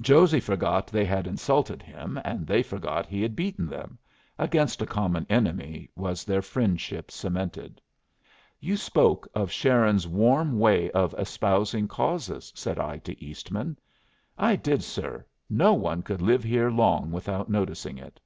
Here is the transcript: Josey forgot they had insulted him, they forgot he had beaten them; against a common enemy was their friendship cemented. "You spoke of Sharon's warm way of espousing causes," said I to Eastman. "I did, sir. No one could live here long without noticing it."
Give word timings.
Josey 0.00 0.40
forgot 0.40 0.86
they 0.86 1.04
had 1.04 1.26
insulted 1.26 1.82
him, 1.82 2.18
they 2.46 2.62
forgot 2.62 3.04
he 3.04 3.20
had 3.20 3.36
beaten 3.36 3.66
them; 3.66 3.98
against 4.38 4.80
a 4.80 4.86
common 4.86 5.26
enemy 5.28 5.90
was 5.94 6.24
their 6.24 6.40
friendship 6.40 7.10
cemented. 7.10 7.78
"You 8.58 8.78
spoke 8.78 9.28
of 9.34 9.50
Sharon's 9.50 10.08
warm 10.08 10.58
way 10.58 10.90
of 10.92 11.12
espousing 11.18 11.88
causes," 11.88 12.54
said 12.56 12.78
I 12.78 12.96
to 13.00 13.22
Eastman. 13.22 13.78
"I 14.38 14.56
did, 14.56 14.82
sir. 14.82 15.26
No 15.50 15.74
one 15.74 16.00
could 16.02 16.22
live 16.22 16.42
here 16.42 16.70
long 16.70 17.10
without 17.10 17.50
noticing 17.50 17.98
it." 17.98 18.18